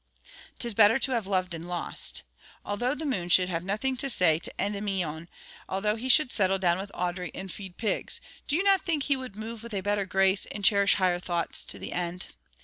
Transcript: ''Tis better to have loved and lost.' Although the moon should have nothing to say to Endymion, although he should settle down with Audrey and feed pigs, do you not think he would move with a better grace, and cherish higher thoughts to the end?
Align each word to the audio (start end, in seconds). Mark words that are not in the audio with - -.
''Tis 0.57 0.73
better 0.75 0.97
to 0.97 1.11
have 1.11 1.27
loved 1.27 1.53
and 1.53 1.67
lost.' 1.67 2.23
Although 2.65 2.95
the 2.95 3.05
moon 3.05 3.29
should 3.29 3.49
have 3.49 3.63
nothing 3.63 3.95
to 3.97 4.09
say 4.09 4.39
to 4.39 4.51
Endymion, 4.59 5.29
although 5.69 5.95
he 5.95 6.09
should 6.09 6.31
settle 6.31 6.57
down 6.57 6.79
with 6.79 6.89
Audrey 6.95 7.29
and 7.35 7.51
feed 7.51 7.77
pigs, 7.77 8.19
do 8.47 8.55
you 8.55 8.63
not 8.63 8.81
think 8.81 9.03
he 9.03 9.15
would 9.15 9.35
move 9.35 9.61
with 9.61 9.75
a 9.75 9.81
better 9.81 10.07
grace, 10.07 10.47
and 10.47 10.65
cherish 10.65 10.95
higher 10.95 11.19
thoughts 11.19 11.63
to 11.65 11.77
the 11.77 11.93
end? 11.93 12.25